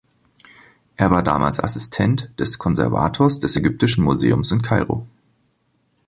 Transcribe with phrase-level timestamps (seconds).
[0.95, 5.05] Er war damals Assistent des Konservators des Ägyptischen Museums in Kairo.